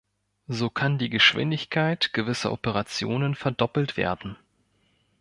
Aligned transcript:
So 0.47 0.71
kann 0.71 0.97
die 0.97 1.11
Geschwindigkeit 1.11 2.11
gewisser 2.13 2.51
Operationen 2.51 3.35
verdoppelt 3.35 3.97
werden. 3.97 4.35